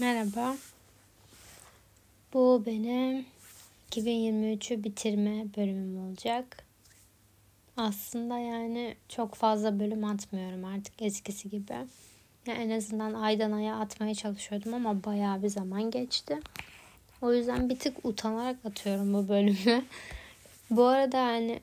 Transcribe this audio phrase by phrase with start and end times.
[0.00, 0.56] Merhaba.
[2.34, 3.26] Bu benim
[3.90, 6.64] 2023'ü bitirme bölümüm olacak.
[7.76, 11.72] Aslında yani çok fazla bölüm atmıyorum artık eskisi gibi.
[12.46, 16.40] Yani en azından aydan aya atmaya çalışıyordum ama bayağı bir zaman geçti.
[17.22, 19.84] O yüzden bir tık utanarak atıyorum bu bölümü.
[20.70, 21.60] bu arada yani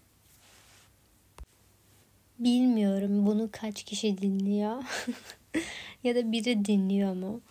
[2.39, 4.83] bilmiyorum bunu kaç kişi dinliyor
[6.03, 7.41] ya da biri dinliyor mu?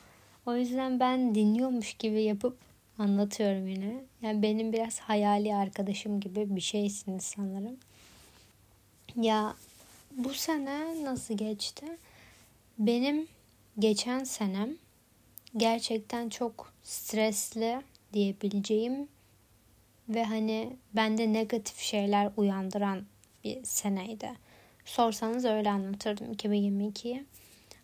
[0.46, 2.59] O yüzden ben dinliyormuş gibi yapıp
[2.98, 4.05] anlatıyorum yine.
[4.23, 7.77] Yani benim biraz hayali arkadaşım gibi bir şeysiniz sanırım.
[9.16, 9.55] Ya
[10.10, 11.86] bu sene nasıl geçti?
[12.78, 13.28] Benim
[13.78, 14.70] geçen senem
[15.56, 19.08] gerçekten çok stresli diyebileceğim
[20.08, 23.02] ve hani bende negatif şeyler uyandıran
[23.44, 24.33] bir seneydi.
[24.84, 27.24] Sorsanız öyle anlatırdım 2022'yi.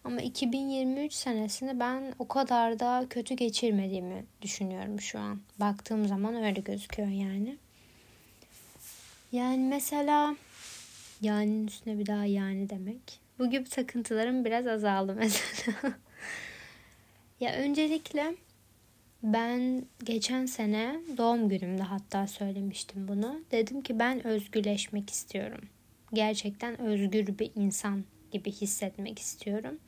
[0.05, 5.41] Ama 2023 senesini ben o kadar da kötü geçirmediğimi düşünüyorum şu an.
[5.61, 7.57] Baktığım zaman öyle gözüküyor yani.
[9.33, 10.37] Yani mesela
[11.21, 13.21] yani üstüne bir daha yani demek.
[13.39, 15.95] Bu gibi takıntılarım biraz azaldı mesela.
[17.41, 18.35] ya öncelikle
[19.23, 23.41] ben geçen sene doğum günümde hatta söylemiştim bunu.
[23.51, 25.61] Dedim ki ben özgürleşmek istiyorum.
[26.13, 29.79] Gerçekten özgür bir insan gibi hissetmek istiyorum.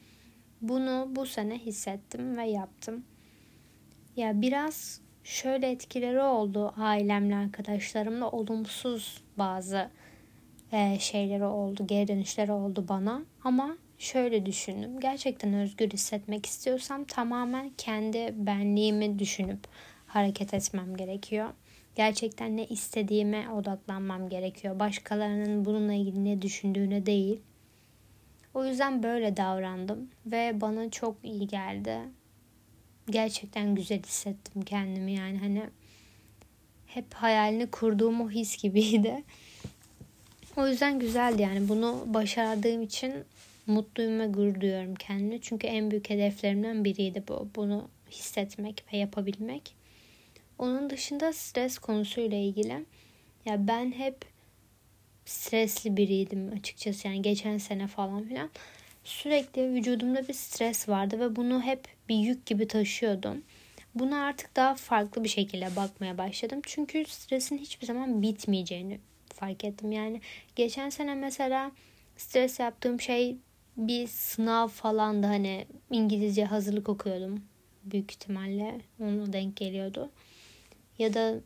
[0.69, 3.05] Bunu bu sene hissettim ve yaptım.
[4.17, 9.91] Ya biraz şöyle etkileri oldu ailemle arkadaşlarımla olumsuz bazı
[10.73, 13.23] e, şeyleri oldu, geri dönüşleri oldu bana.
[13.45, 15.01] Ama şöyle düşündüm.
[15.01, 19.61] Gerçekten özgür hissetmek istiyorsam tamamen kendi benliğimi düşünüp
[20.07, 21.49] hareket etmem gerekiyor.
[21.97, 24.81] Gerçekten ne istediğime odaklanmam gerekiyor.
[24.81, 27.41] Başkalarının bununla ilgili ne düşündüğüne değil.
[28.55, 31.99] O yüzden böyle davrandım ve bana çok iyi geldi.
[33.11, 35.63] Gerçekten güzel hissettim kendimi yani hani
[36.87, 39.23] hep hayalini kurduğum o his gibiydi.
[40.57, 43.15] O yüzden güzeldi yani bunu başardığım için
[43.67, 45.41] mutluyum ve gurur duyuyorum kendimi.
[45.41, 47.49] Çünkü en büyük hedeflerimden biriydi bu.
[47.57, 49.75] Bunu hissetmek ve yapabilmek.
[50.59, 52.85] Onun dışında stres konusuyla ilgili
[53.45, 54.34] ya ben hep
[55.25, 58.51] stresli biriydim açıkçası yani geçen sene falan filan.
[59.05, 63.43] Sürekli vücudumda bir stres vardı ve bunu hep bir yük gibi taşıyordum.
[63.95, 66.61] Buna artık daha farklı bir şekilde bakmaya başladım.
[66.67, 69.01] Çünkü stresin hiçbir zaman bitmeyeceğini
[69.35, 69.93] fark ettim.
[69.93, 70.21] Yani
[70.57, 71.73] geçen sene mesela
[72.17, 73.37] stres yaptığım şey
[73.77, 77.45] bir sınav falan da hani İngilizce hazırlık okuyordum.
[77.85, 80.11] Büyük ihtimalle ona denk geliyordu.
[80.99, 81.41] Ya da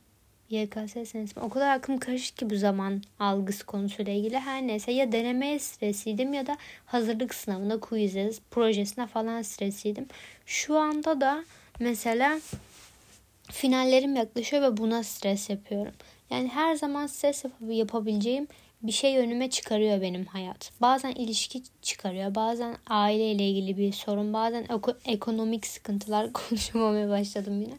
[0.50, 5.12] YKS senesi o kadar aklım karışık ki bu zaman algısı konusuyla ilgili her neyse ya
[5.12, 10.06] denemeye stresiydim ya da hazırlık sınavına quiz'e projesine falan stresiydim.
[10.46, 11.44] Şu anda da
[11.80, 12.40] mesela
[13.50, 15.94] finallerim yaklaşıyor ve buna stres yapıyorum.
[16.30, 18.48] Yani her zaman stres yapabileceğim
[18.82, 20.72] bir şey önüme çıkarıyor benim hayat.
[20.80, 24.66] Bazen ilişki çıkarıyor, bazen aileyle ilgili bir sorun, bazen
[25.04, 27.74] ekonomik sıkıntılar konuşmamaya başladım yine.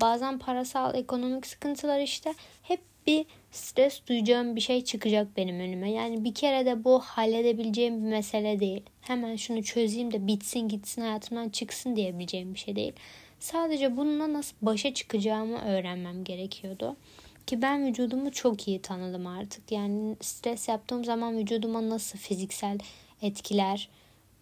[0.00, 5.90] Bazen parasal, ekonomik sıkıntılar işte hep bir stres duyacağım bir şey çıkacak benim önüme.
[5.90, 8.82] Yani bir kere de bu halledebileceğim bir mesele değil.
[9.00, 12.92] Hemen şunu çözeyim de bitsin gitsin hayatımdan çıksın diyebileceğim bir şey değil.
[13.40, 16.96] Sadece bununla nasıl başa çıkacağımı öğrenmem gerekiyordu.
[17.46, 19.72] Ki ben vücudumu çok iyi tanıdım artık.
[19.72, 22.78] Yani stres yaptığım zaman vücuduma nasıl fiziksel
[23.22, 23.88] etkiler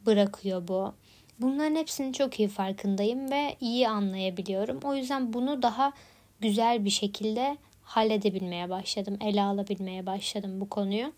[0.06, 0.94] bırakıyor bu.
[1.40, 4.80] Bunların hepsinin çok iyi farkındayım ve iyi anlayabiliyorum.
[4.84, 5.92] O yüzden bunu daha
[6.40, 9.18] güzel bir şekilde halledebilmeye başladım.
[9.20, 11.12] Ele alabilmeye başladım bu konuyu.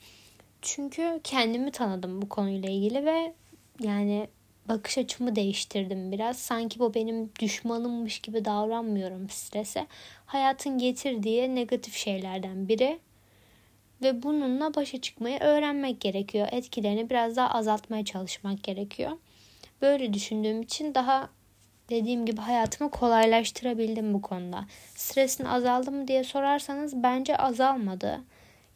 [0.62, 3.34] Çünkü kendimi tanıdım bu konuyla ilgili ve
[3.80, 4.28] yani
[4.68, 6.38] bakış açımı değiştirdim biraz.
[6.38, 9.86] Sanki bu benim düşmanımmış gibi davranmıyorum strese.
[10.26, 12.98] Hayatın getirdiği negatif şeylerden biri
[14.02, 16.48] ve bununla başa çıkmayı öğrenmek gerekiyor.
[16.52, 19.12] Etkilerini biraz daha azaltmaya çalışmak gerekiyor.
[19.82, 21.28] Böyle düşündüğüm için daha
[21.90, 24.64] dediğim gibi hayatımı kolaylaştırabildim bu konuda.
[24.94, 28.20] Stresin azaldı mı diye sorarsanız bence azalmadı.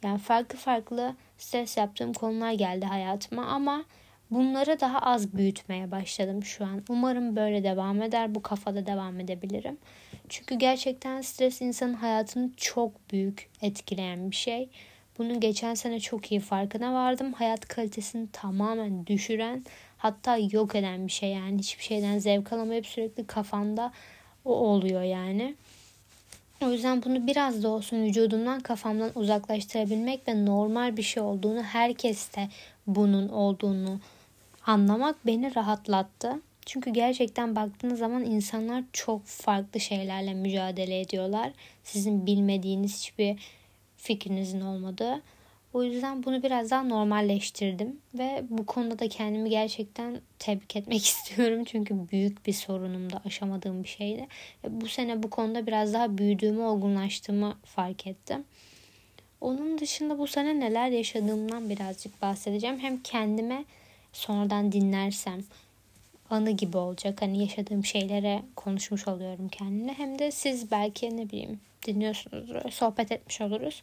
[0.03, 3.85] Yani farklı farklı stres yaptığım konular geldi hayatıma ama
[4.31, 6.83] bunları daha az büyütmeye başladım şu an.
[6.89, 8.35] Umarım böyle devam eder.
[8.35, 9.77] Bu kafada devam edebilirim.
[10.29, 14.69] Çünkü gerçekten stres insanın hayatını çok büyük etkileyen bir şey.
[15.17, 17.33] Bunun geçen sene çok iyi farkına vardım.
[17.33, 19.63] Hayat kalitesini tamamen düşüren
[19.97, 23.91] hatta yok eden bir şey yani hiçbir şeyden zevk alamayıp sürekli kafanda
[24.45, 25.55] o oluyor yani.
[26.61, 32.49] O yüzden bunu biraz da olsun vücudumdan kafamdan uzaklaştırabilmek ve normal bir şey olduğunu herkeste
[32.87, 33.99] bunun olduğunu
[34.65, 36.41] anlamak beni rahatlattı.
[36.65, 41.51] Çünkü gerçekten baktığınız zaman insanlar çok farklı şeylerle mücadele ediyorlar.
[41.83, 43.35] Sizin bilmediğiniz hiçbir
[43.97, 45.21] fikrinizin olmadığı.
[45.75, 51.63] O yüzden bunu biraz daha normalleştirdim ve bu konuda da kendimi gerçekten tebrik etmek istiyorum.
[51.65, 54.27] Çünkü büyük bir sorunumda aşamadığım bir şeydi.
[54.69, 58.43] Bu sene bu konuda biraz daha büyüdüğümü, olgunlaştığımı fark ettim.
[59.41, 62.79] Onun dışında bu sene neler yaşadığımdan birazcık bahsedeceğim.
[62.79, 63.65] Hem kendime
[64.13, 65.43] sonradan dinlersem
[66.29, 67.21] anı gibi olacak.
[67.21, 69.93] Hani yaşadığım şeylere konuşmuş oluyorum kendimle.
[69.93, 73.81] Hem de siz belki ne bileyim dinliyorsunuz, sohbet etmiş oluruz.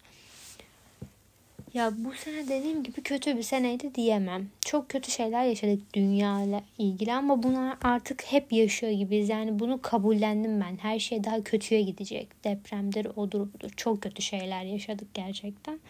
[1.75, 4.49] Ya bu sene dediğim gibi kötü bir seneydi diyemem.
[4.61, 9.29] Çok kötü şeyler yaşadık dünya ile ilgili ama bunu artık hep yaşıyor gibiyiz.
[9.29, 10.77] Yani bunu kabullendim ben.
[10.77, 12.45] Her şey daha kötüye gidecek.
[12.45, 13.71] Depremdir, odur budur.
[13.77, 15.81] Çok kötü şeyler yaşadık gerçekten.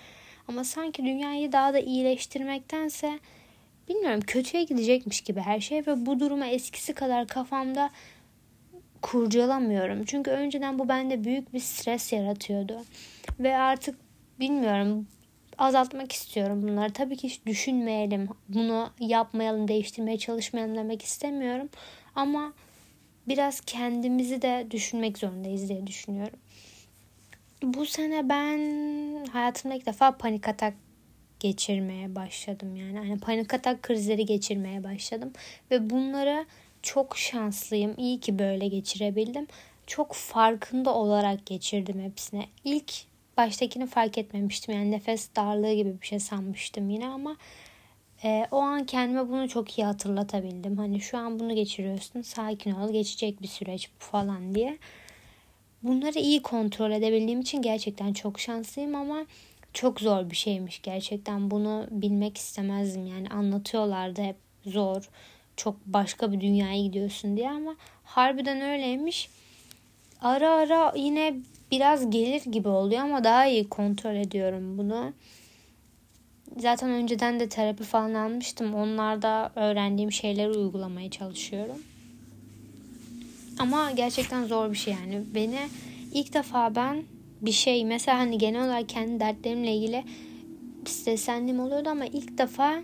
[0.48, 3.18] Ama sanki dünyayı daha da iyileştirmektense
[3.88, 7.90] bilmiyorum kötüye gidecekmiş gibi her şey ve bu duruma eskisi kadar kafamda
[9.02, 10.04] kurcalamıyorum.
[10.04, 12.82] Çünkü önceden bu bende büyük bir stres yaratıyordu.
[13.40, 13.98] Ve artık
[14.40, 15.06] bilmiyorum
[15.62, 16.92] azaltmak istiyorum bunları.
[16.92, 21.68] Tabii ki hiç düşünmeyelim, bunu yapmayalım, değiştirmeye çalışmayalım demek istemiyorum.
[22.14, 22.52] Ama
[23.28, 26.38] biraz kendimizi de düşünmek zorundayız diye düşünüyorum.
[27.62, 28.58] Bu sene ben
[29.32, 30.74] hayatımda ilk defa panik atak
[31.40, 32.98] geçirmeye başladım yani.
[32.98, 35.32] Hani panik atak krizleri geçirmeye başladım
[35.70, 36.46] ve bunları
[36.82, 37.94] çok şanslıyım.
[37.96, 39.46] İyi ki böyle geçirebildim.
[39.86, 42.46] Çok farkında olarak geçirdim hepsine.
[42.64, 44.74] İlk baştakini fark etmemiştim.
[44.74, 47.36] Yani nefes darlığı gibi bir şey sanmıştım yine ama
[48.24, 50.78] e, o an kendime bunu çok iyi hatırlatabildim.
[50.78, 54.78] Hani şu an bunu geçiriyorsun sakin ol geçecek bir süreç bu falan diye.
[55.82, 59.26] Bunları iyi kontrol edebildiğim için gerçekten çok şanslıyım ama
[59.72, 61.50] çok zor bir şeymiş gerçekten.
[61.50, 64.36] Bunu bilmek istemezdim yani anlatıyorlardı hep
[64.66, 65.08] zor.
[65.56, 69.30] Çok başka bir dünyaya gidiyorsun diye ama harbiden öyleymiş.
[70.20, 71.34] Ara ara yine
[71.72, 75.12] biraz gelir gibi oluyor ama daha iyi kontrol ediyorum bunu.
[76.56, 78.74] Zaten önceden de terapi falan almıştım.
[78.74, 81.82] Onlarda öğrendiğim şeyleri uygulamaya çalışıyorum.
[83.58, 85.22] Ama gerçekten zor bir şey yani.
[85.34, 85.58] Beni
[86.12, 87.02] ilk defa ben
[87.42, 90.04] bir şey mesela hani genel olarak kendi dertlerimle ilgili
[90.86, 92.82] streslendiğim oluyordu ama ilk defa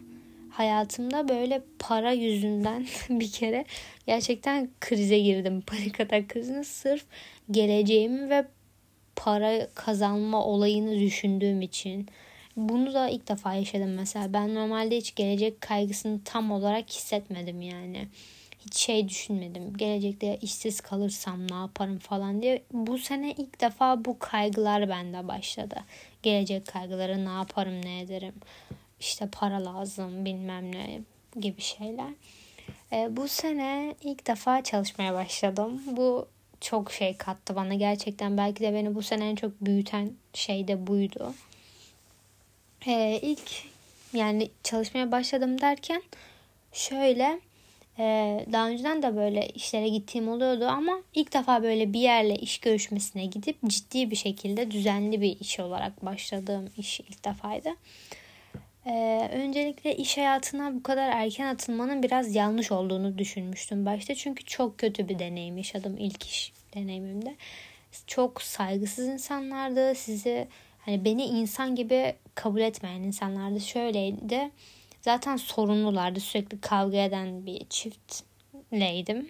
[0.50, 3.64] hayatımda böyle para yüzünden bir kere
[4.06, 5.60] gerçekten krize girdim.
[5.60, 7.04] Panik atak krizine sırf
[7.50, 8.46] geleceğimi ve
[9.18, 12.08] para kazanma olayını düşündüğüm için.
[12.56, 14.32] Bunu da ilk defa yaşadım mesela.
[14.32, 18.08] Ben normalde hiç gelecek kaygısını tam olarak hissetmedim yani.
[18.66, 19.76] Hiç şey düşünmedim.
[19.76, 22.62] Gelecekte işsiz kalırsam ne yaparım falan diye.
[22.72, 25.76] Bu sene ilk defa bu kaygılar bende başladı.
[26.22, 28.34] Gelecek kaygıları ne yaparım ne ederim.
[29.00, 31.00] İşte para lazım bilmem ne
[31.40, 32.10] gibi şeyler.
[32.92, 35.82] E, bu sene ilk defa çalışmaya başladım.
[35.86, 36.28] Bu
[36.60, 38.36] çok şey kattı bana gerçekten.
[38.36, 41.34] Belki de beni bu sene en çok büyüten şey de buydu.
[42.86, 43.64] Ee, ilk
[44.12, 46.02] yani çalışmaya başladım derken
[46.72, 47.40] şöyle
[47.98, 48.04] e,
[48.52, 53.26] daha önceden de böyle işlere gittiğim oluyordu ama ilk defa böyle bir yerle iş görüşmesine
[53.26, 57.70] gidip ciddi bir şekilde düzenli bir iş olarak başladığım iş ilk defaydı.
[58.88, 64.14] Ee, öncelikle iş hayatına bu kadar erken atılmanın biraz yanlış olduğunu düşünmüştüm başta.
[64.14, 67.36] Çünkü çok kötü bir deneyim yaşadım ilk iş deneyimimde.
[68.06, 69.94] Çok saygısız insanlardı.
[69.94, 73.60] Sizi hani beni insan gibi kabul etmeyen insanlardı.
[73.60, 74.50] Şöyleydi.
[75.00, 76.20] Zaten sorunlulardı.
[76.20, 79.28] Sürekli kavga eden bir çiftleydim.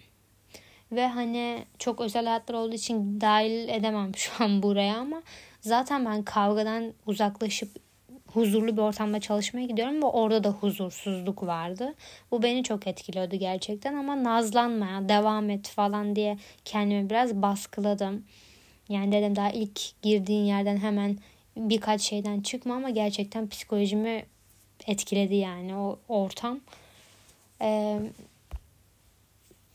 [0.91, 5.23] Ve hani çok özel hayatlar olduğu için dahil edemem şu an buraya ama
[5.61, 7.88] zaten ben kavgadan uzaklaşıp
[8.33, 11.95] huzurlu bir ortamda çalışmaya gidiyorum ve orada da huzursuzluk vardı.
[12.31, 18.23] Bu beni çok etkiliyordu gerçekten ama nazlanmaya devam et falan diye kendimi biraz baskıladım.
[18.89, 21.17] Yani dedim daha ilk girdiğin yerden hemen
[21.57, 24.25] birkaç şeyden çıkma ama gerçekten psikolojimi
[24.87, 26.59] etkiledi yani o ortam.
[27.61, 27.99] Ee,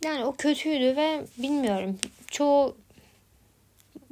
[0.05, 1.99] yani o kötüydü ve bilmiyorum
[2.31, 2.77] çoğu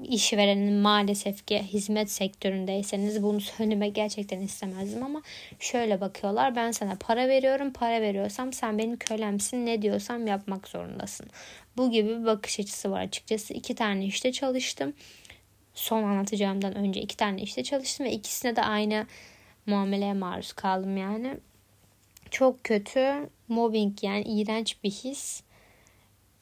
[0.05, 5.23] işverenin maalesef ki hizmet sektöründeyseniz bunu söylemek gerçekten istemezdim ama
[5.59, 11.27] şöyle bakıyorlar ben sana para veriyorum para veriyorsam sen benim kölemsin ne diyorsam yapmak zorundasın.
[11.77, 14.95] Bu gibi bir bakış açısı var açıkçası iki tane işte çalıştım
[15.75, 19.07] son anlatacağımdan önce iki tane işte çalıştım ve ikisine de aynı
[19.67, 21.37] muameleye maruz kaldım yani.
[22.31, 25.43] Çok kötü mobbing yani iğrenç bir his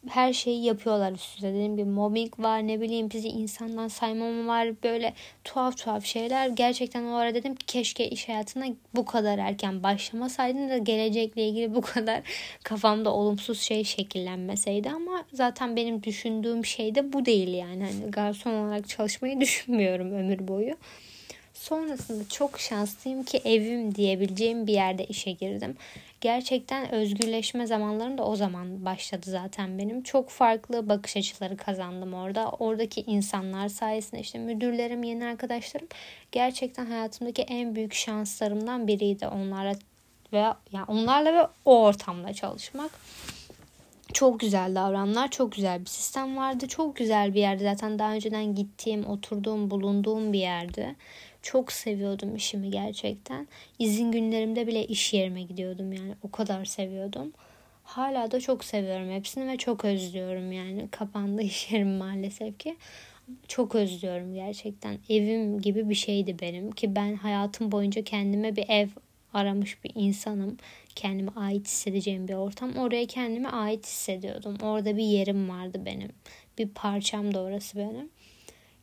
[0.08, 1.52] her şeyi yapıyorlar üstüne.
[1.52, 5.14] Dediğim gibi mobbing var ne bileyim bizi insandan saymam var böyle
[5.44, 6.48] tuhaf tuhaf şeyler.
[6.48, 8.64] Gerçekten o ara dedim ki keşke iş hayatına
[8.94, 12.22] bu kadar erken başlamasaydım da gelecekle ilgili bu kadar
[12.62, 17.84] kafamda olumsuz şey şekillenmeseydi ama zaten benim düşündüğüm şey de bu değil yani.
[17.84, 20.74] Hani garson olarak çalışmayı düşünmüyorum ömür boyu.
[21.60, 25.76] Sonrasında çok şanslıyım ki evim diyebileceğim bir yerde işe girdim.
[26.20, 30.02] Gerçekten özgürleşme zamanlarım da o zaman başladı zaten benim.
[30.02, 32.50] Çok farklı bakış açıları kazandım orada.
[32.50, 35.88] Oradaki insanlar sayesinde işte müdürlerim, yeni arkadaşlarım
[36.32, 39.74] gerçekten hayatımdaki en büyük şanslarımdan biriydi onlarla
[40.32, 42.90] ve yani onlarla ve o ortamda çalışmak.
[44.12, 46.68] Çok güzel davranlar, çok güzel bir sistem vardı.
[46.68, 50.96] Çok güzel bir yerdi zaten daha önceden gittiğim, oturduğum, bulunduğum bir yerdi.
[51.42, 53.48] Çok seviyordum işimi gerçekten.
[53.78, 56.14] İzin günlerimde bile iş yerime gidiyordum yani.
[56.22, 57.32] O kadar seviyordum.
[57.84, 60.88] Hala da çok seviyorum hepsini ve çok özlüyorum yani.
[60.90, 62.76] Kapandı iş yerim maalesef ki.
[63.48, 64.98] Çok özlüyorum gerçekten.
[65.08, 68.88] Evim gibi bir şeydi benim ki ben hayatım boyunca kendime bir ev
[69.34, 70.56] aramış bir insanım.
[70.94, 72.76] Kendime ait hissedeceğim bir ortam.
[72.76, 74.56] Oraya kendime ait hissediyordum.
[74.62, 76.10] Orada bir yerim vardı benim.
[76.58, 78.10] Bir parçam da orası benim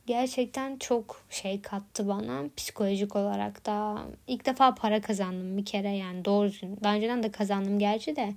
[0.08, 2.44] gerçekten çok şey kattı bana.
[2.56, 6.50] Psikolojik olarak da ilk defa para kazandım bir kere yani doğru
[6.82, 8.34] daha önceden de kazandım gerçi de.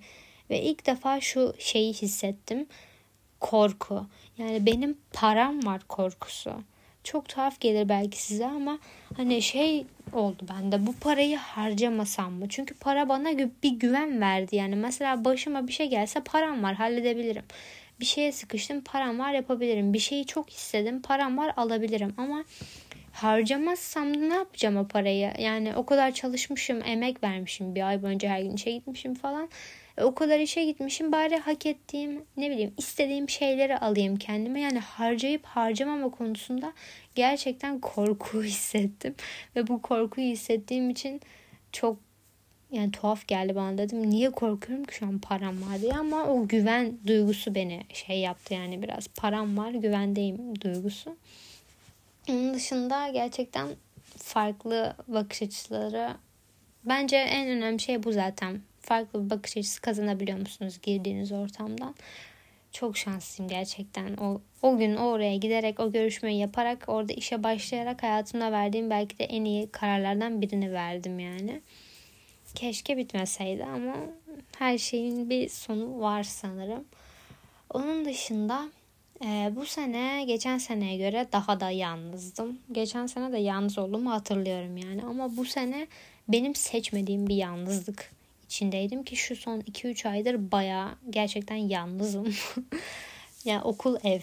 [0.50, 2.68] Ve ilk defa şu şeyi hissettim.
[3.40, 4.06] Korku.
[4.38, 6.52] Yani benim param var korkusu.
[7.04, 8.80] Çok tuhaf gelir belki size ama
[9.18, 10.88] hani şey oldu bende.
[10.88, 12.50] Bu parayı harcamasam mı?
[12.50, 14.76] Çünkü para bana bir güven verdi yani.
[14.76, 17.44] Mesela başıma bir şey gelse param var halledebilirim
[18.02, 19.94] bir şeye sıkıştım param var yapabilirim.
[19.94, 22.44] Bir şeyi çok istedim param var alabilirim ama
[23.12, 25.34] harcamazsam ne yapacağım o parayı?
[25.40, 29.50] Yani o kadar çalışmışım, emek vermişim bir ay boyunca her gün işe gitmişim falan.
[29.98, 34.62] E, o kadar işe gitmişim bari hak ettiğim ne bileyim istediğim şeyleri alayım kendime.
[34.62, 36.74] Yani harcayıp harcamama konusunda
[37.16, 39.16] gerçekten korku hissettim.
[39.56, 41.22] Ve bu korkuyu hissettiğim için
[41.72, 41.98] çok
[42.72, 44.10] yani tuhaf geldi bana dedim.
[44.10, 48.54] Niye korkuyorum ki şu an param var diye ama o güven duygusu beni şey yaptı
[48.54, 49.08] yani biraz.
[49.08, 51.16] Param var güvendeyim duygusu.
[52.30, 53.68] Onun dışında gerçekten
[54.18, 56.10] farklı bakış açıları
[56.84, 58.62] bence en önemli şey bu zaten.
[58.82, 61.96] Farklı bir bakış açısı kazanabiliyor musunuz girdiğiniz ortamdan?
[62.72, 64.18] Çok şanslıyım gerçekten.
[64.18, 69.24] O, o gün oraya giderek, o görüşmeyi yaparak, orada işe başlayarak hayatımda verdiğim belki de
[69.24, 71.62] en iyi kararlardan birini verdim yani.
[72.56, 73.96] Keşke bitmeseydi ama
[74.58, 76.86] her şeyin bir sonu var sanırım.
[77.70, 78.70] Onun dışında
[79.26, 82.60] e, bu sene geçen seneye göre daha da yalnızdım.
[82.72, 85.04] Geçen sene de yalnız olduğumu hatırlıyorum yani.
[85.04, 85.88] Ama bu sene
[86.28, 88.12] benim seçmediğim bir yalnızlık
[88.46, 92.34] içindeydim ki şu son 2-3 aydır baya gerçekten yalnızım.
[93.46, 94.22] yani okul ev.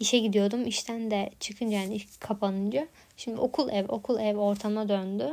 [0.00, 0.66] İşe gidiyordum.
[0.66, 2.88] işten de çıkınca yani kapanınca.
[3.16, 5.32] Şimdi okul ev, okul ev ortama döndü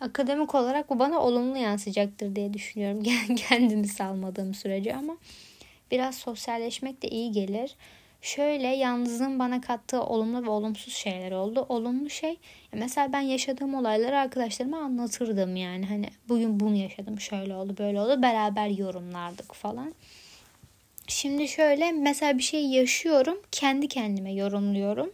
[0.00, 3.02] akademik olarak bu bana olumlu yansıyacaktır diye düşünüyorum.
[3.36, 5.16] Kendimi salmadığım sürece ama
[5.90, 7.76] biraz sosyalleşmek de iyi gelir.
[8.22, 11.66] Şöyle yalnızlığın bana kattığı olumlu ve olumsuz şeyler oldu.
[11.68, 12.36] Olumlu şey
[12.72, 18.22] mesela ben yaşadığım olayları arkadaşlarıma anlatırdım yani hani bugün bunu yaşadım şöyle oldu böyle oldu
[18.22, 19.94] beraber yorumlardık falan.
[21.08, 25.10] Şimdi şöyle mesela bir şey yaşıyorum kendi kendime yorumluyorum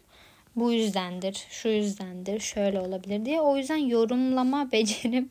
[0.56, 3.40] bu yüzdendir, şu yüzdendir, şöyle olabilir diye.
[3.40, 5.28] O yüzden yorumlama becerim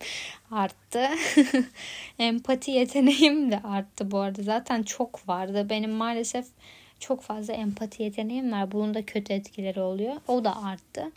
[0.52, 1.10] arttı.
[2.20, 4.44] Empati yeteneğim de arttı bu arada.
[4.44, 5.70] Zaten çok vardı.
[5.70, 6.46] Benim maalesef
[7.00, 8.72] çok fazla empati yeteneğim var.
[8.72, 10.16] Bunun da kötü etkileri oluyor.
[10.28, 11.12] O da arttı.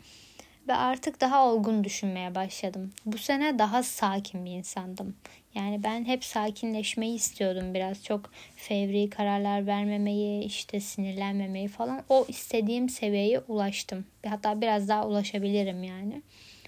[0.67, 2.91] Ve artık daha olgun düşünmeye başladım.
[3.05, 5.15] Bu sene daha sakin bir insandım.
[5.55, 8.03] Yani ben hep sakinleşmeyi istiyordum biraz.
[8.03, 12.03] Çok fevri kararlar vermemeyi, işte sinirlenmemeyi falan.
[12.09, 14.05] O istediğim seviyeye ulaştım.
[14.27, 16.21] Hatta biraz daha ulaşabilirim yani.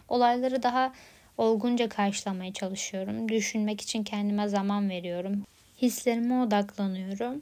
[0.10, 0.94] Olayları daha
[1.38, 3.30] olgunca karşılamaya çalışıyorum.
[3.30, 5.44] Düşünmek için kendime zaman veriyorum.
[5.82, 7.42] Hislerime odaklanıyorum.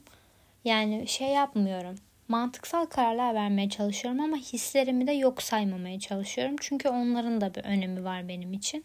[0.64, 1.98] Yani şey yapmıyorum.
[2.28, 6.56] Mantıksal kararlar vermeye çalışıyorum ama hislerimi de yok saymamaya çalışıyorum.
[6.60, 8.84] Çünkü onların da bir önemi var benim için.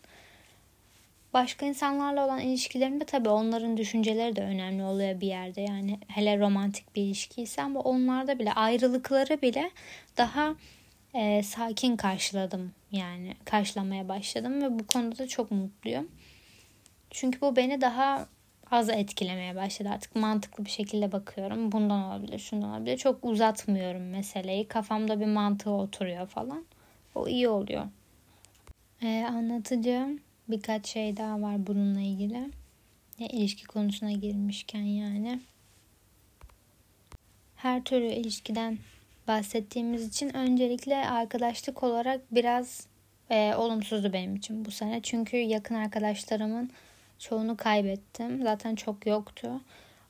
[1.36, 5.62] Başka insanlarla olan ilişkilerimde tabii onların düşünceleri de önemli oluyor bir yerde.
[5.62, 9.72] Yani hele romantik bir ilişkiyse ama onlarda bile ayrılıkları bile
[10.18, 10.56] daha
[11.14, 12.72] e, sakin karşıladım.
[12.92, 16.12] Yani karşılamaya başladım ve bu konuda da çok mutluyum.
[17.10, 18.28] Çünkü bu beni daha
[18.72, 19.90] az etkilemeye başladı.
[19.94, 21.72] Artık mantıklı bir şekilde bakıyorum.
[21.72, 22.98] Bundan olabilir, şundan olabilir.
[22.98, 24.68] Çok uzatmıyorum meseleyi.
[24.68, 26.66] Kafamda bir mantığı oturuyor falan.
[27.16, 27.86] O iyi oluyor.
[29.04, 32.52] Ee, anlatacağım birkaç şey daha var bununla ilgili.
[33.20, 35.40] Ya, ilişki konusuna girmişken yani.
[37.56, 38.78] her türlü ilişkiden
[39.28, 42.88] bahsettiğimiz için öncelikle arkadaşlık olarak biraz
[43.30, 45.02] e, olumsuzdu benim için bu sene.
[45.02, 46.70] Çünkü yakın arkadaşlarımın
[47.20, 48.44] çoğunu kaybettim.
[48.44, 49.62] Zaten çok yoktu.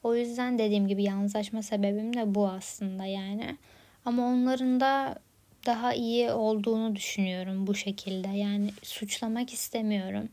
[0.04, 3.58] O yüzden dediğim gibi yalnızlaşma sebebim de bu aslında yani.
[4.06, 5.20] Ama onların da
[5.66, 8.28] daha iyi olduğunu düşünüyorum bu şekilde.
[8.28, 10.30] Yani suçlamak istemiyorum.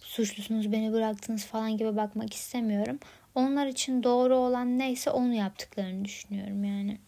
[0.00, 2.98] Suçlusunuz beni bıraktınız falan gibi bakmak istemiyorum.
[3.34, 6.98] Onlar için doğru olan neyse onu yaptıklarını düşünüyorum yani.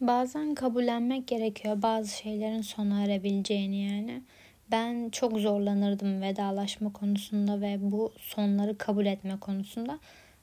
[0.00, 4.22] Bazen kabullenmek gerekiyor bazı şeylerin sona erebileceğini yani.
[4.70, 9.98] Ben çok zorlanırdım vedalaşma konusunda ve bu sonları kabul etme konusunda.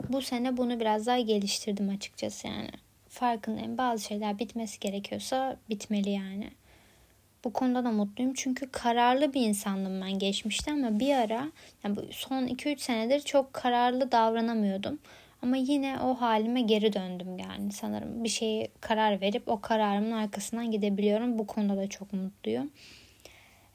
[0.10, 2.70] Bu sene bunu biraz daha geliştirdim açıkçası yani.
[3.14, 6.52] Farkındayım bazı şeyler bitmesi gerekiyorsa bitmeli yani.
[7.44, 11.52] Bu konuda da mutluyum çünkü kararlı bir insandım ben geçmişte ama bir ara
[11.84, 15.00] yani son 2-3 senedir çok kararlı davranamıyordum.
[15.42, 18.24] Ama yine o halime geri döndüm yani sanırım.
[18.24, 21.40] Bir şeyi karar verip o kararımın arkasından gidebiliyorum.
[21.40, 22.72] Bu konuda da çok mutluyum.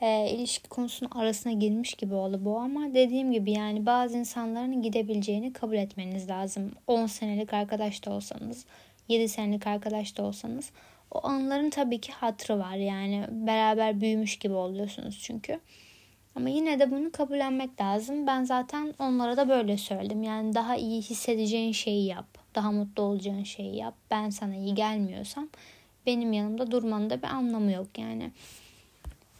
[0.00, 5.52] E, ilişki konusunun arasına girmiş gibi oldu bu ama dediğim gibi yani bazı insanların gidebileceğini
[5.52, 6.72] kabul etmeniz lazım.
[6.86, 8.66] 10 senelik arkadaş da olsanız,
[9.08, 10.70] 7 senelik arkadaş da olsanız
[11.10, 15.60] o anların tabii ki hatrı var yani beraber büyümüş gibi oluyorsunuz çünkü.
[16.34, 18.26] Ama yine de bunu kabullenmek lazım.
[18.26, 20.22] Ben zaten onlara da böyle söyledim.
[20.22, 22.26] Yani daha iyi hissedeceğin şeyi yap.
[22.54, 23.94] Daha mutlu olacağın şeyi yap.
[24.10, 25.48] Ben sana iyi gelmiyorsam
[26.06, 28.30] benim yanımda durmanın da bir anlamı yok yani.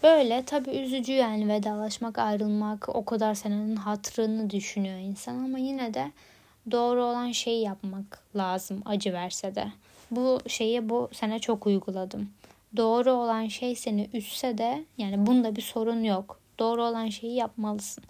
[0.03, 6.13] Böyle tabii üzücü yani vedalaşmak, ayrılmak, o kadar senenin hatırını düşünüyor insan ama yine de
[6.71, 9.73] doğru olan şeyi yapmak lazım acı verse de.
[10.11, 12.31] Bu şeyi bu sene çok uyguladım.
[12.77, 16.41] Doğru olan şey seni üzse de yani bunda bir sorun yok.
[16.59, 18.05] Doğru olan şeyi yapmalısın.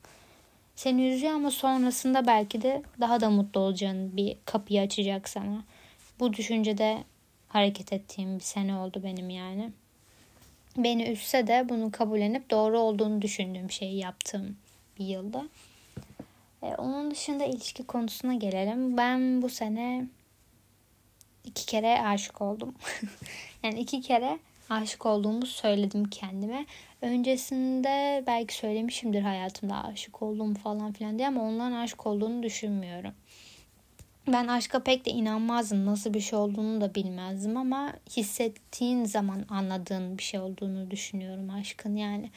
[0.77, 5.65] Seni üzüyor ama sonrasında belki de daha da mutlu olacağın bir kapıyı açacak sana.
[6.21, 7.05] Bu düşüncede
[7.49, 9.73] hareket ettiğim bir sene oldu benim yani.
[10.77, 14.57] Beni üzse de bunu kabullenip doğru olduğunu düşündüğüm şeyi yaptığım
[14.99, 15.49] bir yılda.
[16.63, 18.97] Ee, onun dışında ilişki konusuna gelelim.
[18.97, 20.07] Ben bu sene
[21.45, 22.75] iki kere aşık oldum.
[23.63, 24.39] yani iki kere
[24.71, 26.67] aşık olduğumu söyledim kendime.
[27.03, 33.13] Öncesinde belki söylemişimdir hayatımda aşık olduğum falan filan diye ama onların aşık olduğunu düşünmüyorum.
[34.33, 35.87] Ben aşka pek de inanmazdım.
[35.87, 41.97] Nasıl bir şey olduğunu da bilmezdim ama hissettiğin zaman anladığın bir şey olduğunu düşünüyorum aşkın.
[41.97, 42.31] Yani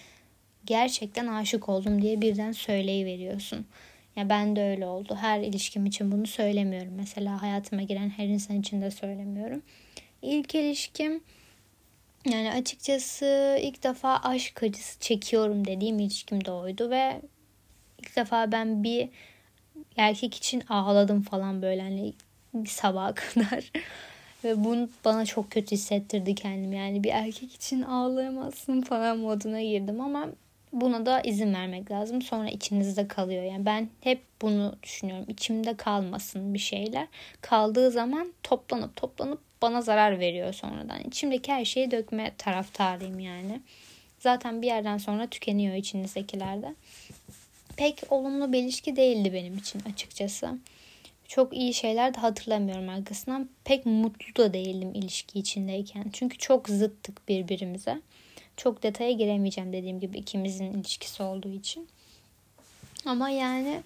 [0.66, 3.66] gerçekten aşık oldum diye birden söyleyiveriyorsun.
[4.16, 5.18] Ya ben de öyle oldu.
[5.22, 6.94] Her ilişkim için bunu söylemiyorum.
[6.96, 9.62] Mesela hayatıma giren her insan için de söylemiyorum.
[10.22, 11.24] İlk ilişkim
[12.26, 17.22] yani açıkçası ilk defa aşk acısı çekiyorum dediğim ilişkim de oydu ve
[18.02, 19.10] ilk defa ben bir
[19.98, 22.14] erkek için ağladım falan böyle hani
[22.68, 23.72] sabaha kadar.
[24.44, 26.74] Ve bunu bana çok kötü hissettirdi kendim.
[26.74, 30.30] Yani bir erkek için ağlayamazsın falan moduna girdim ama
[30.74, 32.22] buna da izin vermek lazım.
[32.22, 33.44] Sonra içinizde kalıyor.
[33.44, 35.26] Yani ben hep bunu düşünüyorum.
[35.28, 37.08] İçimde kalmasın bir şeyler.
[37.42, 41.02] Kaldığı zaman toplanıp toplanıp bana zarar veriyor sonradan.
[41.02, 43.62] İçimdeki her şeyi dökme taraftarıyım yani.
[44.20, 46.76] Zaten bir yerden sonra tükeniyor içinizdekilerde.
[47.78, 50.58] Pek olumlu bir ilişki değildi benim için açıkçası.
[51.28, 53.50] Çok iyi şeyler de hatırlamıyorum arkasından.
[53.64, 56.06] Pek mutlu da değildim ilişki içindeyken.
[56.14, 58.02] Çünkü çok zıttık birbirimize.
[58.58, 61.88] Çok detaya giremeyeceğim dediğim gibi ikimizin ilişkisi olduğu için.
[63.06, 63.82] Ama yani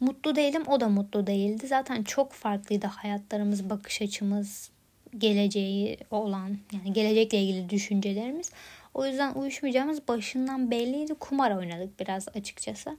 [0.00, 1.66] mutlu değilim o da mutlu değildi.
[1.66, 4.70] Zaten çok farklıydı hayatlarımız, bakış açımız,
[5.18, 8.50] geleceği olan yani gelecekle ilgili düşüncelerimiz.
[8.94, 11.14] O yüzden uyuşmayacağımız başından belliydi.
[11.14, 12.96] Kumar oynadık biraz açıkçası.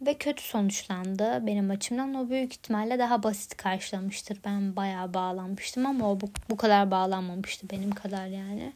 [0.00, 2.14] Ve kötü sonuçlandı benim açımdan.
[2.14, 4.38] O büyük ihtimalle daha basit karşılamıştır.
[4.44, 8.72] Ben bayağı bağlanmıştım ama o bu, bu kadar bağlanmamıştı benim kadar yani.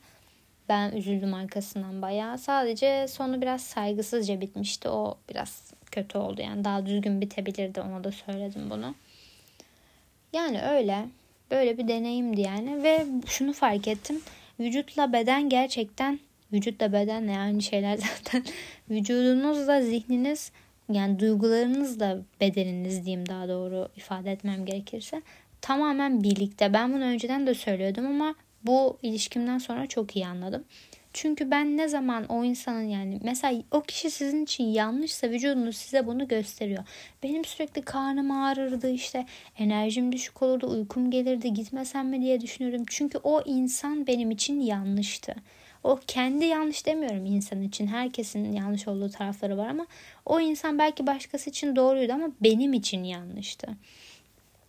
[0.70, 2.38] Ben üzüldüm arkasından bayağı.
[2.38, 4.88] Sadece sonu biraz saygısızca bitmişti.
[4.88, 6.64] O biraz kötü oldu yani.
[6.64, 7.80] Daha düzgün bitebilirdi.
[7.80, 8.94] Ona da söyledim bunu.
[10.32, 11.08] Yani öyle.
[11.50, 12.82] Böyle bir deneyimdi yani.
[12.82, 14.20] Ve şunu fark ettim.
[14.60, 16.20] Vücutla beden gerçekten
[16.52, 18.44] vücutla beden ne aynı şeyler zaten.
[18.90, 20.52] Vücudunuzla zihniniz
[20.92, 25.22] yani duygularınızla bedeniniz diyeyim daha doğru ifade etmem gerekirse
[25.60, 26.72] tamamen birlikte.
[26.72, 28.34] Ben bunu önceden de söylüyordum ama
[28.66, 30.64] bu ilişkimden sonra çok iyi anladım.
[31.12, 36.06] Çünkü ben ne zaman o insanın yani mesela o kişi sizin için yanlışsa vücudunuz size
[36.06, 36.84] bunu gösteriyor.
[37.22, 39.26] Benim sürekli karnım ağrırdı işte
[39.58, 42.84] enerjim düşük olurdu uykum gelirdi gitmesem mi diye düşünüyorum.
[42.88, 45.34] Çünkü o insan benim için yanlıştı.
[45.84, 47.86] O kendi yanlış demiyorum insan için.
[47.86, 49.86] Herkesin yanlış olduğu tarafları var ama
[50.26, 53.68] o insan belki başkası için doğruydu ama benim için yanlıştı.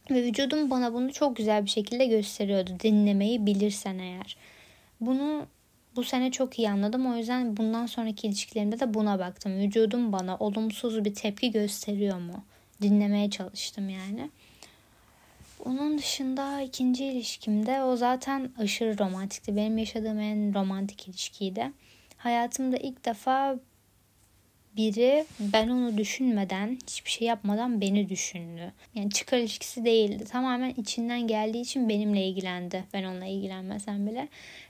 [0.09, 2.71] Ve vücudum bana bunu çok güzel bir şekilde gösteriyordu.
[2.83, 4.37] Dinlemeyi bilirsen eğer.
[5.01, 5.45] Bunu
[5.95, 7.13] bu sene çok iyi anladım.
[7.13, 9.57] O yüzden bundan sonraki ilişkilerimde de buna baktım.
[9.59, 12.43] Vücudum bana olumsuz bir tepki gösteriyor mu?
[12.81, 14.29] Dinlemeye çalıştım yani.
[15.65, 19.55] Onun dışında ikinci ilişkimde o zaten aşırı romantikti.
[19.55, 21.71] Benim yaşadığım en romantik ilişkiydi.
[22.17, 23.59] Hayatımda ilk defa
[24.77, 28.71] biri ben onu düşünmeden, hiçbir şey yapmadan beni düşündü.
[28.95, 30.25] Yani çıkar ilişkisi değildi.
[30.25, 32.83] Tamamen içinden geldiği için benimle ilgilendi.
[32.93, 34.27] Ben onunla ilgilenmesem bile.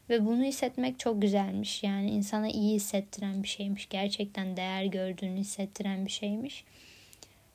[0.10, 1.84] Ve bunu hissetmek çok güzelmiş.
[1.84, 3.90] Yani insana iyi hissettiren bir şeymiş.
[3.90, 6.64] Gerçekten değer gördüğünü hissettiren bir şeymiş.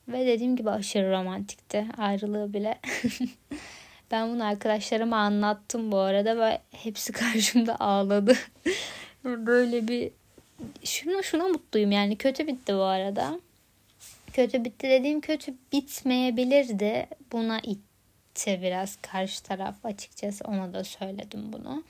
[0.08, 1.86] Ve dediğim gibi aşırı romantikti.
[1.98, 2.78] Ayrılığı bile.
[4.10, 8.36] ben bunu arkadaşlarıma anlattım bu arada ve hepsi karşımda ağladı.
[9.24, 10.10] Böyle bir
[10.84, 13.40] şuna şuna mutluyum yani kötü bitti bu arada.
[14.32, 17.06] Kötü bitti dediğim kötü bitmeyebilirdi.
[17.32, 21.84] Buna itti biraz karşı taraf açıkçası ona da söyledim bunu.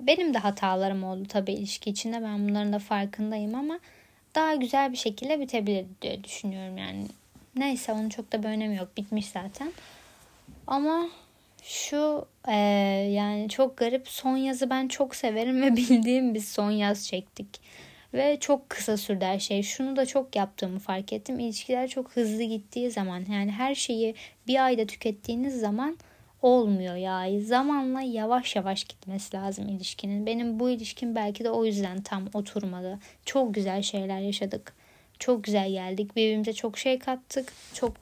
[0.00, 3.80] Benim de hatalarım oldu tabii ilişki içinde ben bunların da farkındayım ama
[4.34, 7.06] daha güzel bir şekilde bitebilir diye düşünüyorum yani.
[7.56, 9.72] Neyse onun çok da bir önemi yok bitmiş zaten.
[10.66, 11.08] Ama
[11.62, 12.56] şu e,
[13.12, 17.60] yani çok garip son yazı ben çok severim ve bildiğim bir son yaz çektik.
[18.14, 19.62] Ve çok kısa sürdü her şey.
[19.62, 21.38] Şunu da çok yaptığımı fark ettim.
[21.38, 24.14] İlişkiler çok hızlı gittiği zaman yani her şeyi
[24.46, 25.98] bir ayda tükettiğiniz zaman
[26.42, 27.40] olmuyor ya.
[27.40, 30.26] Zamanla yavaş yavaş gitmesi lazım ilişkinin.
[30.26, 32.98] Benim bu ilişkim belki de o yüzden tam oturmadı.
[33.24, 34.72] Çok güzel şeyler yaşadık.
[35.18, 36.16] Çok güzel geldik.
[36.16, 37.52] Birbirimize çok şey kattık.
[37.74, 37.92] Çok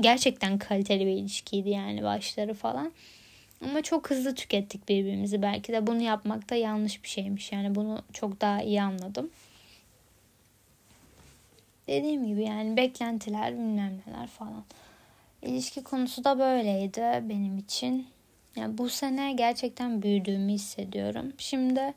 [0.00, 2.92] gerçekten kaliteli bir ilişkiydi yani başları falan.
[3.64, 5.42] Ama çok hızlı tükettik birbirimizi.
[5.42, 7.52] Belki de bunu yapmak da yanlış bir şeymiş.
[7.52, 9.30] Yani bunu çok daha iyi anladım.
[11.88, 14.64] Dediğim gibi yani beklentiler bilmem neler falan.
[15.42, 18.06] İlişki konusu da böyleydi benim için.
[18.56, 21.32] Yani bu sene gerçekten büyüdüğümü hissediyorum.
[21.38, 21.94] Şimdi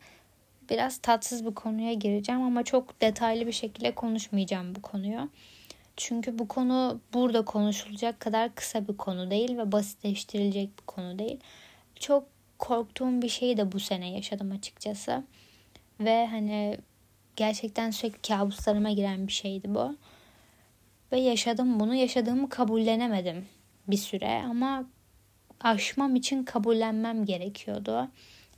[0.70, 5.30] biraz tatsız bir konuya gireceğim ama çok detaylı bir şekilde konuşmayacağım bu konuyu.
[6.04, 11.40] Çünkü bu konu burada konuşulacak kadar kısa bir konu değil ve basitleştirilecek bir konu değil.
[12.00, 12.24] Çok
[12.60, 15.24] korktuğum bir şeyi de bu sene yaşadım açıkçası.
[16.00, 16.78] Ve hani
[17.36, 19.96] gerçekten sürekli kabuslarıma giren bir şeydi bu.
[21.12, 21.96] Ve yaşadım bunu.
[21.96, 23.46] Yaşadığımı kabullenemedim
[23.88, 24.86] bir süre ama
[25.60, 28.08] aşmam için kabullenmem gerekiyordu.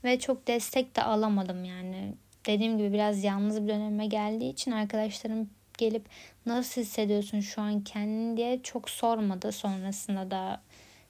[0.03, 2.13] Ve çok destek de alamadım yani.
[2.45, 6.05] Dediğim gibi biraz yalnız bir döneme geldiği için arkadaşlarım gelip
[6.45, 10.62] nasıl hissediyorsun şu an kendini diye çok sormadı sonrasında da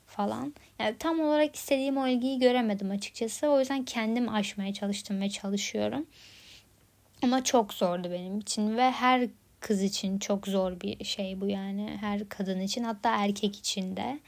[0.06, 0.54] falan.
[0.78, 3.48] Yani tam olarak istediğim o ilgiyi göremedim açıkçası.
[3.48, 6.06] O yüzden kendim aşmaya çalıştım ve çalışıyorum.
[7.22, 9.28] Ama çok zordu benim için ve her
[9.60, 11.96] kız için çok zor bir şey bu yani.
[12.00, 14.20] Her kadın için hatta erkek için de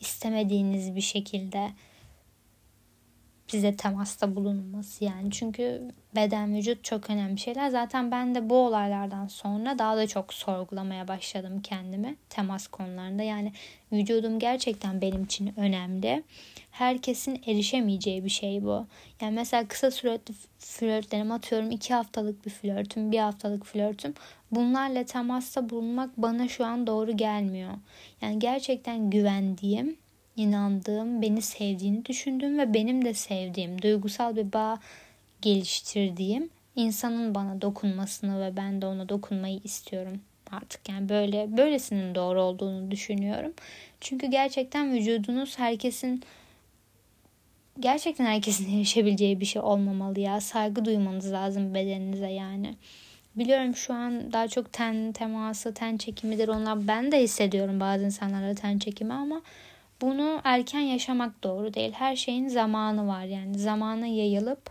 [0.00, 1.70] istemediğiniz bir şekilde
[3.46, 5.30] size temasta bulunması yani.
[5.30, 5.82] Çünkü
[6.16, 7.68] beden vücut çok önemli şeyler.
[7.68, 13.22] Zaten ben de bu olaylardan sonra daha da çok sorgulamaya başladım kendimi temas konularında.
[13.22, 13.52] Yani
[13.92, 16.22] vücudum gerçekten benim için önemli.
[16.70, 18.86] Herkesin erişemeyeceği bir şey bu.
[19.20, 24.14] Yani mesela kısa süratli flörtlerim atıyorum iki haftalık bir flörtüm, bir haftalık flörtüm.
[24.50, 27.72] Bunlarla temasta bulunmak bana şu an doğru gelmiyor.
[28.20, 29.96] Yani gerçekten güvendiğim
[30.36, 34.78] inandığım, beni sevdiğini düşündüğüm ve benim de sevdiğim, duygusal bir bağ
[35.42, 40.20] geliştirdiğim insanın bana dokunmasını ve ben de ona dokunmayı istiyorum
[40.50, 40.88] artık.
[40.88, 43.52] Yani böyle böylesinin doğru olduğunu düşünüyorum.
[44.00, 46.22] Çünkü gerçekten vücudunuz herkesin
[47.80, 50.40] gerçekten herkesin erişebileceği bir şey olmamalı ya.
[50.40, 52.74] Saygı duymanız lazım bedeninize yani.
[53.36, 56.88] Biliyorum şu an daha çok ten teması, ten çekimidir onlar.
[56.88, 59.42] Ben de hissediyorum bazı insanlarda ten çekimi ama
[60.04, 61.92] bunu erken yaşamak doğru değil.
[61.92, 64.70] Her şeyin zamanı var yani zamanı yayılıp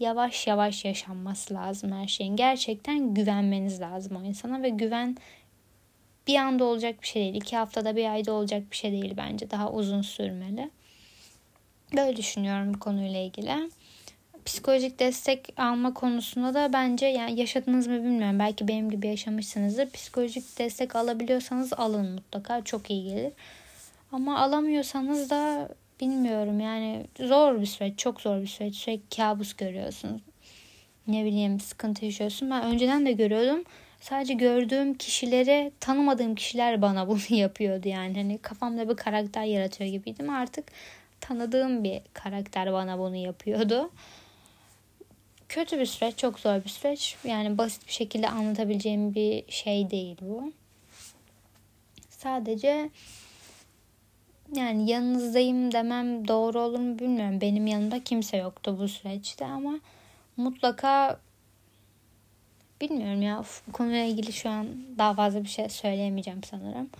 [0.00, 2.36] yavaş yavaş yaşanması lazım her şeyin.
[2.36, 5.16] Gerçekten güvenmeniz lazım o insana ve güven
[6.26, 7.34] bir anda olacak bir şey değil.
[7.34, 9.50] İki haftada bir ayda olacak bir şey değil bence.
[9.50, 10.70] Daha uzun sürmeli.
[11.96, 13.70] Böyle düşünüyorum bu konuyla ilgili.
[14.44, 18.38] Psikolojik destek alma konusunda da bence yani yaşadınız mı bilmiyorum.
[18.38, 19.90] Belki benim gibi yaşamışsınızdır.
[19.90, 22.64] Psikolojik destek alabiliyorsanız alın mutlaka.
[22.64, 23.32] Çok iyi gelir.
[24.16, 25.68] Ama alamıyorsanız da
[26.00, 27.98] bilmiyorum yani zor bir süreç.
[27.98, 28.74] Çok zor bir süreç.
[28.74, 30.22] Sürekli kabus görüyorsunuz.
[31.06, 32.50] Ne bileyim sıkıntı yaşıyorsun.
[32.50, 33.64] Ben önceden de görüyordum.
[34.00, 38.14] Sadece gördüğüm kişileri tanımadığım kişiler bana bunu yapıyordu yani.
[38.14, 40.30] Hani kafamda bir karakter yaratıyor gibiydim.
[40.30, 40.64] Artık
[41.20, 43.90] tanıdığım bir karakter bana bunu yapıyordu.
[45.48, 47.16] Kötü bir süreç, çok zor bir süreç.
[47.24, 50.52] Yani basit bir şekilde anlatabileceğim bir şey değil bu.
[52.10, 52.90] Sadece
[54.54, 57.40] yani yanınızdayım demem doğru olur mu bilmiyorum.
[57.40, 59.80] Benim yanımda kimse yoktu bu süreçte ama
[60.36, 61.20] mutlaka
[62.80, 64.66] bilmiyorum ya bu konuyla ilgili şu an
[64.98, 66.90] daha fazla bir şey söyleyemeyeceğim sanırım.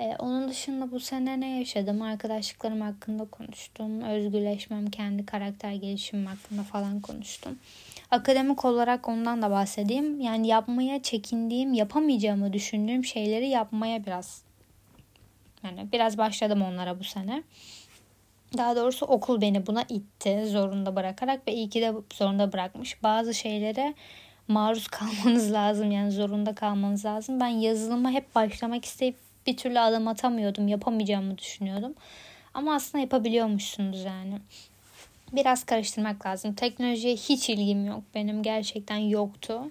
[0.00, 2.02] Ee, onun dışında bu sene ne yaşadım?
[2.02, 4.02] Arkadaşlıklarım hakkında konuştum.
[4.02, 7.58] Özgürleşmem, kendi karakter gelişimim hakkında falan konuştum.
[8.10, 10.20] Akademik olarak ondan da bahsedeyim.
[10.20, 14.42] Yani yapmaya çekindiğim, yapamayacağımı düşündüğüm şeyleri yapmaya biraz
[15.64, 17.42] yani biraz başladım onlara bu sene.
[18.56, 23.02] Daha doğrusu okul beni buna itti zorunda bırakarak ve iyi ki de zorunda bırakmış.
[23.02, 23.94] Bazı şeylere
[24.48, 27.40] maruz kalmanız lazım yani zorunda kalmanız lazım.
[27.40, 30.68] Ben yazılıma hep başlamak isteyip bir türlü adım atamıyordum.
[30.68, 31.94] Yapamayacağımı düşünüyordum.
[32.54, 34.38] Ama aslında yapabiliyormuşsunuz yani.
[35.32, 36.54] Biraz karıştırmak lazım.
[36.54, 38.02] Teknolojiye hiç ilgim yok.
[38.14, 39.62] Benim gerçekten yoktu.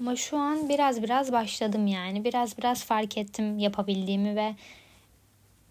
[0.00, 2.24] Ama şu an biraz biraz başladım yani.
[2.24, 4.54] Biraz biraz fark ettim yapabildiğimi ve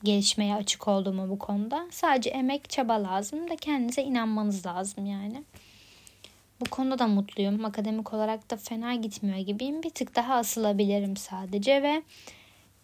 [0.04, 1.88] gelişmeye açık olduğumu bu konuda.
[1.92, 5.44] Sadece emek, çaba lazım da kendinize inanmanız lazım yani.
[6.62, 7.66] Bu konuda da mutluyum.
[7.66, 9.84] Akademik olarak da fena gitmiyor gibiyim.
[9.84, 12.02] Bir tık daha asılabilirim sadece ve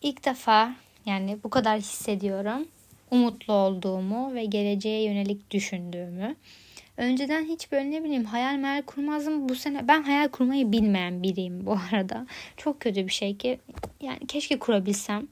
[0.01, 0.73] ilk defa
[1.05, 2.67] yani bu kadar hissediyorum.
[3.11, 6.35] Umutlu olduğumu ve geleceğe yönelik düşündüğümü.
[6.97, 9.49] Önceden hiç böyle ne bileyim hayal meyal kurmazdım.
[9.49, 12.27] Bu sene ben hayal kurmayı bilmeyen biriyim bu arada.
[12.57, 13.59] Çok kötü bir şey ki
[14.01, 15.27] yani keşke kurabilsem.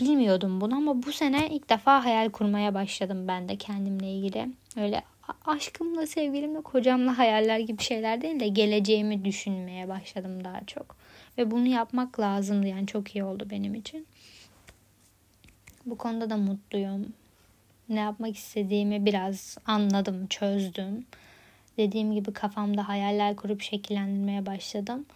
[0.00, 4.48] Bilmiyordum bunu ama bu sene ilk defa hayal kurmaya başladım ben de kendimle ilgili.
[4.76, 5.02] Öyle
[5.46, 10.96] aşkımla, sevgilimle, kocamla hayaller gibi şeyler değil de geleceğimi düşünmeye başladım daha çok.
[11.38, 14.06] Ve bunu yapmak lazımdı yani çok iyi oldu benim için.
[15.86, 17.12] Bu konuda da mutluyum.
[17.88, 21.06] Ne yapmak istediğimi biraz anladım, çözdüm.
[21.76, 25.06] Dediğim gibi kafamda hayaller kurup şekillendirmeye başladım.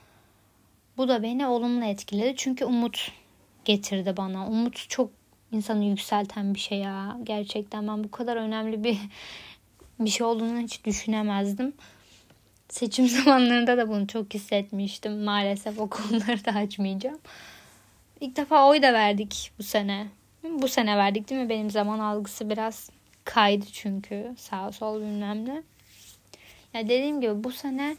[0.96, 2.34] Bu da beni olumlu etkiledi.
[2.36, 3.12] Çünkü umut
[3.68, 4.48] getirdi bana.
[4.48, 5.10] Umut çok
[5.52, 7.16] insanı yükselten bir şey ya.
[7.22, 8.98] Gerçekten ben bu kadar önemli bir
[10.00, 11.72] bir şey olduğunu hiç düşünemezdim.
[12.68, 15.24] Seçim zamanlarında da bunu çok hissetmiştim.
[15.24, 17.18] Maalesef o konuları da açmayacağım.
[18.20, 20.06] İlk defa oy da verdik bu sene.
[20.44, 21.48] Bu sene verdik değil mi?
[21.48, 22.90] Benim zaman algısı biraz
[23.24, 24.34] kaydı çünkü.
[24.38, 25.62] Sağ sol bilmem ne.
[26.74, 27.96] Ya dediğim gibi bu sene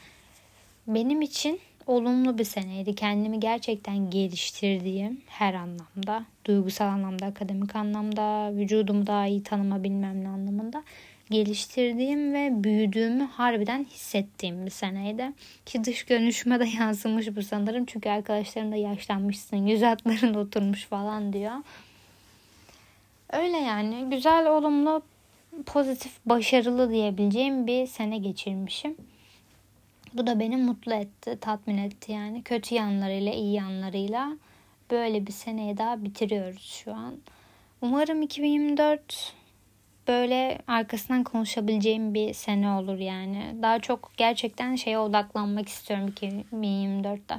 [0.88, 2.95] benim için olumlu bir seneydi.
[2.95, 6.25] Kendimi gerçekten geliştirdiğim her anlamda.
[6.45, 10.84] Duygusal anlamda, akademik anlamda, vücudumu daha iyi tanıma bilmem ne anlamında
[11.30, 15.32] geliştirdiğim ve büyüdüğümü harbiden hissettiğim bir seneydi.
[15.65, 17.86] Ki dış görünüşüme de yansımış bu sanırım.
[17.86, 21.56] Çünkü arkadaşlarım da yaşlanmışsın, yüz hatların oturmuş falan diyor.
[23.34, 25.02] Öyle yani güzel, olumlu,
[25.65, 28.95] pozitif, başarılı diyebileceğim bir sene geçirmişim.
[30.13, 32.43] Bu da beni mutlu etti, tatmin etti yani.
[32.43, 34.37] Kötü yanlarıyla, iyi yanlarıyla
[34.91, 37.17] böyle bir seneye daha bitiriyoruz şu an.
[37.81, 39.33] Umarım 2024
[40.07, 43.55] böyle arkasından konuşabileceğim bir sene olur yani.
[43.61, 47.35] Daha çok gerçekten şeye odaklanmak istiyorum 2024'te.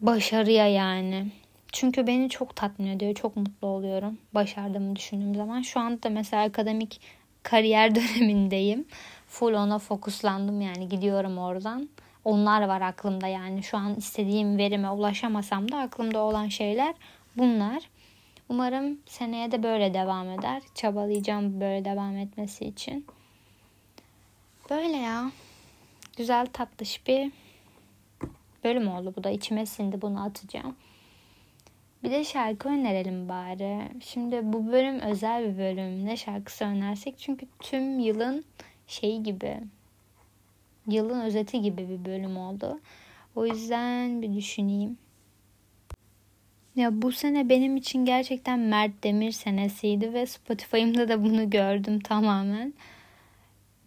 [0.00, 1.26] Başarıya yani.
[1.72, 3.14] Çünkü beni çok tatmin ediyor.
[3.14, 4.18] Çok mutlu oluyorum.
[4.34, 5.62] Başardığımı düşündüğüm zaman.
[5.62, 7.00] Şu anda mesela akademik
[7.42, 8.84] kariyer dönemindeyim.
[9.28, 11.88] Full ona fokuslandım yani gidiyorum oradan.
[12.24, 16.94] Onlar var aklımda yani şu an istediğim verime ulaşamasam da aklımda olan şeyler
[17.36, 17.82] bunlar.
[18.48, 20.62] Umarım seneye de böyle devam eder.
[20.74, 23.06] Çabalayacağım böyle devam etmesi için.
[24.70, 25.30] Böyle ya.
[26.16, 27.32] Güzel tatlış bir
[28.64, 29.30] bölüm oldu bu da.
[29.30, 30.76] içime sindi bunu atacağım.
[32.02, 33.88] Bir de şarkı önerelim bari.
[34.04, 36.06] Şimdi bu bölüm özel bir bölüm.
[36.06, 37.18] Ne şarkısı önersek?
[37.18, 38.44] Çünkü tüm yılın
[38.88, 39.60] şeyi gibi.
[40.86, 42.80] Yılın özeti gibi bir bölüm oldu.
[43.36, 44.98] O yüzden bir düşüneyim.
[46.76, 52.74] Ya bu sene benim için gerçekten Mert Demir senesiydi ve Spotify'ımda da bunu gördüm tamamen.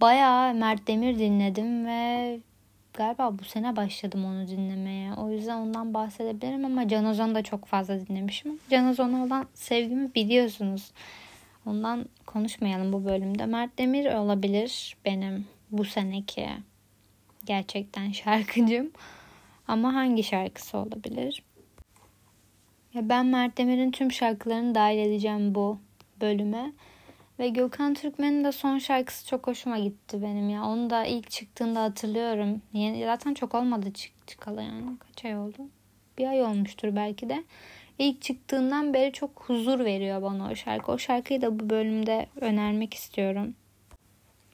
[0.02, 2.40] Bayağı Mert Demir dinledim ve
[2.94, 5.14] galiba bu sene başladım onu dinlemeye.
[5.14, 8.60] O yüzden ondan bahsedebilirim ama Can Ozan'ı da çok fazla dinlemişim.
[8.70, 10.92] Can Ozan'a olan sevgimi biliyorsunuz.
[11.66, 13.46] Ondan konuşmayalım bu bölümde.
[13.46, 16.50] Mert Demir olabilir benim bu seneki
[17.46, 18.91] gerçekten şarkıcım.
[19.67, 21.44] Ama hangi şarkısı olabilir?
[22.94, 25.80] Ya ben Mert Demir'in tüm şarkılarını dahil edeceğim bu
[26.22, 26.72] bölüme.
[27.39, 30.65] Ve Gökhan Türkmen'in de son şarkısı çok hoşuma gitti benim ya.
[30.65, 32.62] Onu da ilk çıktığında hatırlıyorum.
[32.74, 34.98] Yeni, zaten çok olmadı çık, çıkalı yani.
[35.00, 35.58] Kaç ay oldu?
[36.17, 37.44] Bir ay olmuştur belki de.
[38.02, 40.92] İlk çıktığından beri çok huzur veriyor bana o şarkı.
[40.92, 43.56] O şarkıyı da bu bölümde önermek istiyorum.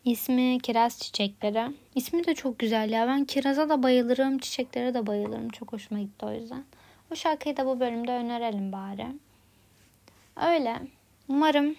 [0.05, 1.71] İsmi Kiraz Çiçekleri.
[1.95, 3.07] İsmi de çok güzel ya.
[3.07, 5.49] Ben kiraza da bayılırım, çiçeklere de bayılırım.
[5.49, 6.63] Çok hoşuma gitti o yüzden.
[7.11, 9.07] Bu şarkıyı da bu bölümde önerelim bari.
[10.35, 10.79] Öyle.
[11.27, 11.75] Umarım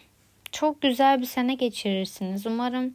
[0.53, 2.47] çok güzel bir sene geçirirsiniz.
[2.47, 2.95] Umarım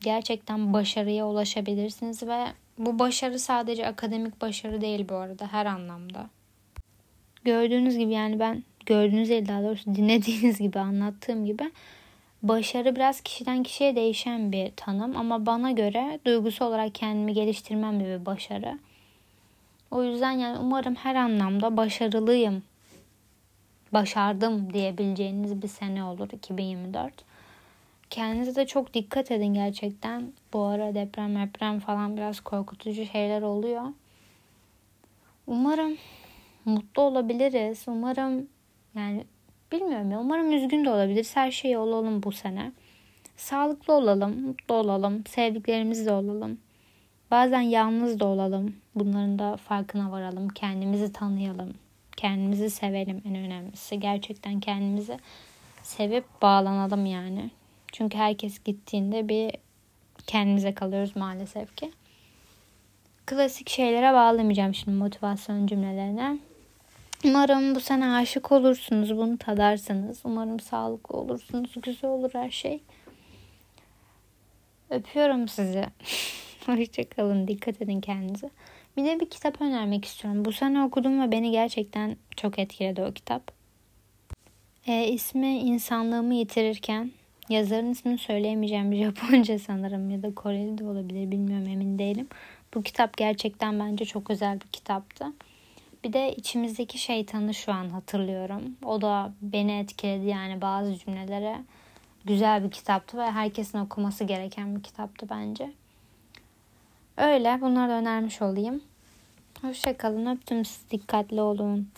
[0.00, 2.46] gerçekten başarıya ulaşabilirsiniz ve
[2.78, 6.30] bu başarı sadece akademik başarı değil bu arada her anlamda.
[7.44, 11.70] Gördüğünüz gibi yani ben gördüğünüz değil daha doğrusu dinlediğiniz gibi anlattığım gibi
[12.42, 18.26] başarı biraz kişiden kişiye değişen bir tanım ama bana göre duygusal olarak kendimi geliştirmem bir
[18.26, 18.78] başarı.
[19.90, 22.62] O yüzden yani umarım her anlamda başarılıyım,
[23.92, 27.12] başardım diyebileceğiniz bir sene olur 2024.
[28.10, 30.32] Kendinize de çok dikkat edin gerçekten.
[30.52, 33.84] Bu ara deprem deprem falan biraz korkutucu şeyler oluyor.
[35.46, 35.96] Umarım
[36.64, 37.84] mutlu olabiliriz.
[37.86, 38.48] Umarım
[38.94, 39.24] yani
[39.72, 41.36] bilmiyorum ya umarım üzgün de olabiliriz.
[41.36, 42.72] Her şey olalım bu sene.
[43.36, 46.58] Sağlıklı olalım, mutlu olalım, sevdiklerimizle olalım.
[47.30, 48.76] Bazen yalnız da olalım.
[48.94, 50.48] Bunların da farkına varalım.
[50.48, 51.74] Kendimizi tanıyalım.
[52.16, 54.00] Kendimizi sevelim en önemlisi.
[54.00, 55.18] Gerçekten kendimizi
[55.82, 57.50] sevip bağlanalım yani.
[57.92, 59.52] Çünkü herkes gittiğinde bir
[60.26, 61.90] kendimize kalıyoruz maalesef ki.
[63.26, 66.38] Klasik şeylere bağlamayacağım şimdi motivasyon cümlelerine.
[67.24, 70.20] Umarım bu sene aşık olursunuz, bunu tadarsınız.
[70.24, 72.82] Umarım sağlıklı olursunuz, güzel olur her şey.
[74.90, 75.84] Öpüyorum sizi.
[76.66, 78.50] Hoşçakalın, dikkat edin kendinize.
[78.96, 80.44] Bir de bir kitap önermek istiyorum.
[80.44, 83.52] Bu sene okudum ve beni gerçekten çok etkiledi o kitap.
[84.86, 87.10] E, ismi İnsanlığımı Yitirirken.
[87.48, 88.94] Yazarın ismini söyleyemeyeceğim.
[89.04, 92.28] Japonca sanırım ya da Koreli de olabilir bilmiyorum emin değilim.
[92.74, 95.26] Bu kitap gerçekten bence çok özel bir kitaptı.
[96.04, 98.76] Bir de içimizdeki şeytanı şu an hatırlıyorum.
[98.84, 101.64] O da beni etkiledi yani bazı cümlelere.
[102.24, 105.72] Güzel bir kitaptı ve herkesin okuması gereken bir kitaptı bence.
[107.16, 108.82] Öyle bunları da önermiş olayım.
[109.62, 111.88] Hoşçakalın öptüm siz dikkatli olun.